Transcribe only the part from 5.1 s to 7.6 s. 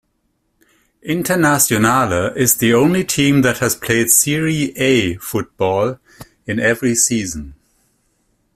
football in every season.